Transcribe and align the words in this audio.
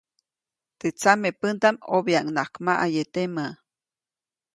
Teʼ 0.79 0.93
tsamepändaʼm 0.99 1.75
ʼobyaʼuŋnaʼak 1.89 2.53
maʼaye 2.65 3.01
temä. 3.13 3.45